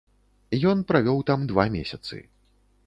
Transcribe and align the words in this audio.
Ён 0.71 0.81
правёў 0.93 1.21
там 1.31 1.47
два 1.53 1.65
месяцы. 1.77 2.15